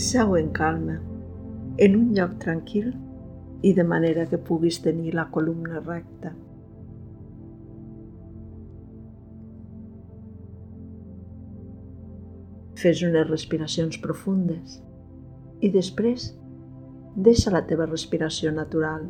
Seu 0.00 0.30
en 0.38 0.46
calma, 0.56 0.94
en 1.76 1.96
un 1.96 2.12
lloc 2.16 2.38
tranquil 2.40 2.86
i 3.60 3.72
de 3.76 3.84
manera 3.84 4.22
que 4.30 4.38
puguis 4.48 4.78
tenir 4.80 5.10
la 5.12 5.26
columna 5.34 5.82
recta. 5.82 6.30
Fes 12.80 13.04
unes 13.10 13.28
respiracions 13.28 14.00
profundes 14.00 14.80
i 15.60 15.68
després 15.76 16.30
deixa 17.28 17.52
la 17.52 17.66
teva 17.68 17.90
respiració 17.92 18.56
natural. 18.56 19.04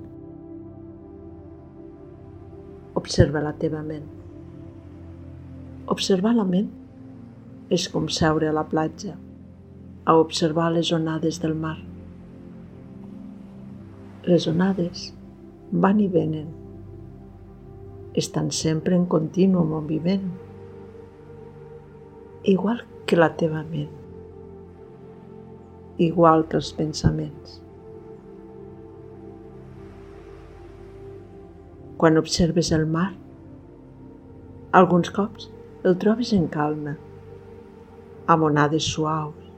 Observa 2.99 3.47
la 3.47 3.55
teva 3.63 3.87
ment. 3.95 4.11
Observar 5.87 6.35
la 6.35 6.51
ment 6.53 6.71
és 7.71 7.87
com 7.95 8.11
seure 8.11 8.51
a 8.51 8.61
la 8.63 8.67
platja 8.67 9.21
a 10.11 10.17
observar 10.19 10.73
les 10.73 10.89
onades 10.91 11.37
del 11.39 11.53
mar. 11.55 11.77
Les 14.27 14.47
onades 14.51 15.03
van 15.85 16.01
i 16.03 16.09
venen. 16.11 16.49
Estan 18.19 18.49
sempre 18.51 18.97
en 18.99 19.05
continu 19.13 19.63
moviment, 19.63 20.25
igual 22.55 22.83
que 23.07 23.19
la 23.21 23.29
teva 23.39 23.63
ment, 23.69 23.93
igual 26.09 26.43
que 26.51 26.59
els 26.59 26.73
pensaments. 26.81 27.61
Quan 32.03 32.19
observes 32.19 32.73
el 32.75 32.89
mar, 32.97 33.13
alguns 34.83 35.15
cops 35.15 35.47
el 35.85 35.95
trobes 36.03 36.35
en 36.35 36.51
calma, 36.59 36.97
amb 38.27 38.51
onades 38.51 38.91
suaus, 38.91 39.50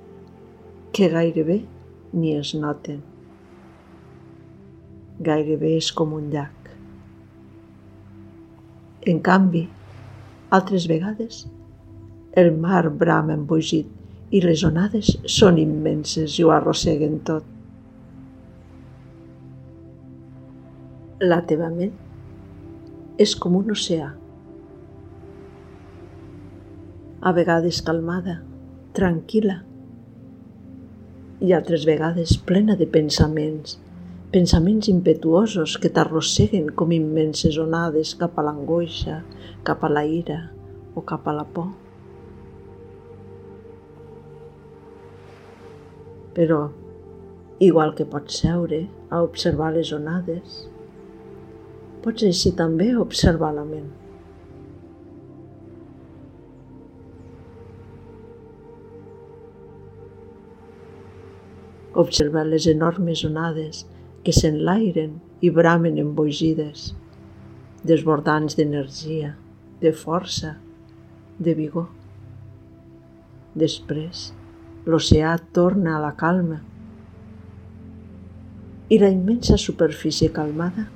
que 0.93 1.09
gairebé 1.09 1.63
ni 2.13 2.35
es 2.37 2.53
noten. 2.55 3.01
Gairebé 5.25 5.77
és 5.79 5.89
com 5.97 6.13
un 6.13 6.29
llac. 6.33 6.69
En 9.09 9.23
canvi, 9.25 9.65
altres 10.53 10.85
vegades, 10.91 11.47
el 12.37 12.53
mar 12.61 12.85
brama 12.91 13.33
embogit 13.39 13.89
i 14.33 14.45
les 14.45 14.63
onades 14.69 15.15
són 15.39 15.59
immenses 15.63 16.37
i 16.39 16.45
ho 16.45 16.53
arrosseguen 16.53 17.19
tot. 17.25 17.49
La 21.25 21.41
teva 21.49 21.73
ment 21.73 21.97
és 23.23 23.35
com 23.39 23.57
un 23.57 23.73
oceà. 23.73 24.13
A 27.23 27.31
vegades 27.37 27.85
calmada, 27.87 28.41
tranquil·la, 28.97 29.61
i 31.43 31.51
altres 31.57 31.83
vegades 31.89 32.37
plena 32.47 32.77
de 32.79 32.87
pensaments, 32.87 33.75
pensaments 34.31 34.89
impetuosos 34.89 35.75
que 35.83 35.91
t'arrosseguen 35.91 36.69
com 36.79 36.93
immenses 36.95 37.59
onades 37.59 38.13
cap 38.21 38.39
a 38.39 38.45
l'angoixa, 38.47 39.17
cap 39.67 39.83
a 39.83 39.91
la 39.91 40.05
ira 40.07 40.39
o 40.95 41.03
cap 41.03 41.27
a 41.27 41.35
la 41.35 41.45
por. 41.57 41.73
Però, 46.37 46.61
igual 47.61 47.97
que 47.99 48.07
pots 48.09 48.39
seure 48.45 48.85
a 49.11 49.25
observar 49.27 49.73
les 49.75 49.91
onades, 49.93 50.63
pots 52.07 52.25
així 52.31 52.55
també 52.63 52.95
observar 52.97 53.51
la 53.59 53.67
ment. 53.67 53.91
Observa 61.95 62.45
les 62.49 62.67
enormes 62.71 63.25
onades 63.29 63.85
que 64.25 64.33
s'enlairen 64.33 65.19
i 65.45 65.51
bramen 65.53 65.99
embogides, 66.01 66.93
desbordants 67.85 68.57
d'energia, 68.57 69.35
de 69.83 69.93
força, 69.93 70.55
de 71.39 71.53
vigor. 71.59 71.91
Després, 73.59 74.31
l'oceà 74.87 75.35
torna 75.53 75.99
a 75.99 76.03
la 76.03 76.15
calma 76.17 76.63
i 78.93 78.99
la 79.01 79.09
immensa 79.13 79.57
superfície 79.57 80.33
calmada 80.33 80.87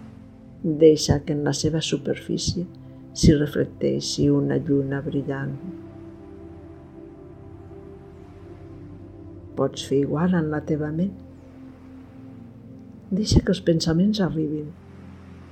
deixa 0.62 1.20
que 1.24 1.32
en 1.36 1.44
la 1.44 1.52
seva 1.56 1.80
superfície 1.80 2.64
s'hi 3.16 3.36
reflecteixi 3.36 4.26
una 4.28 4.58
lluna 4.60 5.02
brillant. 5.04 5.54
Pots 9.56 9.86
fer 9.88 10.02
igual 10.04 10.36
en 10.36 10.50
la 10.52 10.60
teva 10.68 10.90
ment. 10.92 11.14
Deixa 13.10 13.40
que 13.40 13.54
els 13.54 13.62
pensaments 13.64 14.20
arribin, 14.20 14.68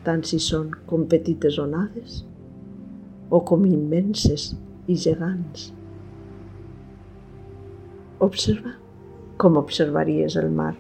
tant 0.05 0.25
si 0.29 0.41
són 0.43 0.73
com 0.91 1.07
petites 1.11 1.59
onades 1.63 2.23
o 3.31 3.41
com 3.49 3.65
immenses 3.69 4.51
i 4.91 4.97
gegants. 5.01 5.71
Observa 8.25 8.75
com 9.41 9.57
observaries 9.61 10.37
el 10.41 10.51
mar 10.55 10.75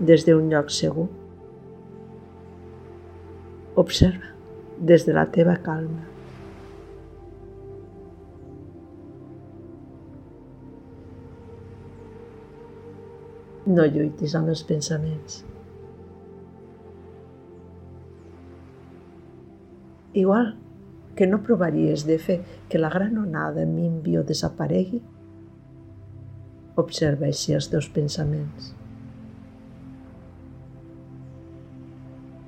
des 0.00 0.24
d'un 0.24 0.48
lloc 0.48 0.70
segur. 0.72 1.08
Observa 3.76 4.30
des 4.80 5.04
de 5.04 5.12
la 5.12 5.26
teva 5.32 5.58
calma. 5.64 6.06
No 13.70 13.84
lluitis 13.86 14.34
amb 14.34 14.50
els 14.50 14.64
pensaments. 14.66 15.44
Igual 20.12 20.56
que 21.14 21.28
no 21.30 21.42
provaries 21.46 22.02
de 22.08 22.16
fer 22.18 22.40
que 22.68 22.80
la 22.80 22.90
gran 22.90 23.18
onada 23.20 23.66
minvi 23.68 24.16
o 24.18 24.24
desaparegui, 24.26 24.98
observa 26.82 27.28
així 27.28 27.54
els 27.54 27.68
teus 27.70 27.86
pensaments. 27.94 28.72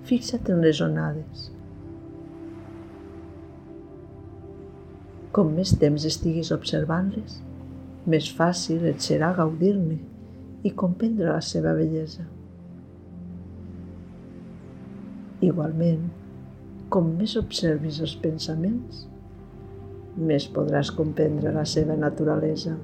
Fixa't 0.09 0.51
en 0.51 0.63
les 0.67 0.81
onades. 0.83 1.51
Com 5.37 5.53
més 5.55 5.77
temps 5.79 6.09
estiguis 6.09 6.51
observant-les, 6.57 7.39
més 8.11 8.33
fàcil 8.41 8.89
et 8.91 9.05
serà 9.05 9.31
gaudir-ne 9.37 10.01
i 10.63 10.71
comprendre 10.71 11.27
la 11.27 11.41
seva 11.43 11.75
bellesa. 11.75 12.25
Igualment, 15.43 16.05
com 16.93 17.09
més 17.19 17.35
observis 17.41 17.99
els 18.05 18.15
pensaments, 18.23 19.07
més 20.15 20.47
podràs 20.55 20.93
comprendre 20.95 21.51
la 21.55 21.65
seva 21.67 21.97
naturalesa. 21.99 22.77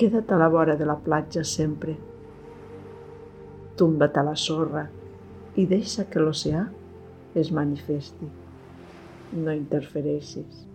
Queda't 0.00 0.32
a 0.32 0.38
la 0.40 0.48
vora 0.48 0.78
de 0.80 0.86
la 0.88 0.96
platja 0.96 1.44
sempre. 1.44 1.98
Tumba't 3.76 4.16
a 4.16 4.24
la 4.30 4.36
sorra 4.38 4.86
i 5.58 5.66
deixa 5.66 6.06
que 6.06 6.22
l'oceà 6.22 6.66
es 7.34 7.50
manifesti. 7.54 8.28
No 9.32 9.54
interfereixis. 9.54 10.66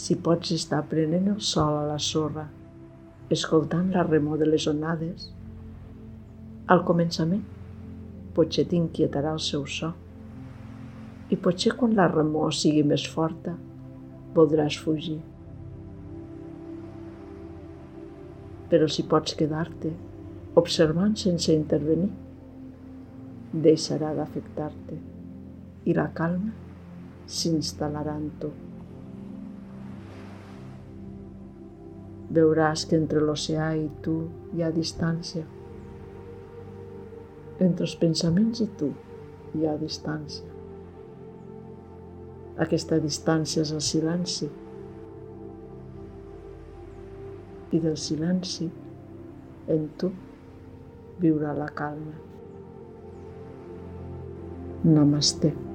Si 0.00 0.16
pots 0.16 0.52
estar 0.56 0.80
prenent 0.88 1.28
el 1.34 1.40
sol 1.44 1.76
a 1.80 1.86
la 1.88 1.98
sorra, 2.00 2.46
escoltant 3.30 3.90
la 3.94 4.04
remor 4.06 4.40
de 4.40 4.48
les 4.48 4.66
onades, 4.70 5.30
al 6.70 6.84
començament 6.86 7.42
potser 8.34 8.64
t'inquietarà 8.70 9.34
el 9.34 9.42
seu 9.42 9.66
so 9.66 9.90
i 11.30 11.36
potser 11.38 11.72
quan 11.78 11.96
la 11.98 12.08
remor 12.10 12.54
sigui 12.54 12.82
més 12.86 13.04
forta 13.06 13.54
voldràs 14.34 14.78
fugir. 14.82 15.18
Però 18.70 18.86
si 18.90 19.04
pots 19.10 19.34
quedar-te 19.38 19.92
observant 20.58 21.14
sense 21.18 21.52
intervenir, 21.54 22.10
deixarà 23.52 24.10
d'afectar-te 24.14 24.98
i 25.86 25.94
la 25.94 26.08
calma 26.14 26.52
s'instal·larà 27.30 28.16
en 28.18 28.28
tu. 28.42 28.50
Veuràs 32.34 32.84
que 32.86 32.98
entre 32.98 33.22
l'oceà 33.22 33.72
i 33.78 33.88
tu 34.04 34.16
hi 34.54 34.62
ha 34.62 34.70
distància. 34.74 35.42
Entre 37.58 37.86
els 37.86 37.96
pensaments 37.98 38.62
i 38.62 38.68
tu 38.78 38.90
hi 39.54 39.66
ha 39.66 39.74
distància. 39.78 40.46
Aquesta 42.60 42.98
distància 43.02 43.62
és 43.62 43.72
el 43.74 43.82
silenci. 43.82 44.50
I 47.70 47.78
del 47.82 47.96
silenci 47.98 48.66
en 49.70 49.86
tu 49.98 50.10
viurà 51.20 51.52
la 51.52 51.68
calma. 51.68 52.16
Namaste. 54.82 55.69